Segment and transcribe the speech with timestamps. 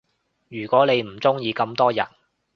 [0.47, 2.03] 如果你唔鐘意咁多人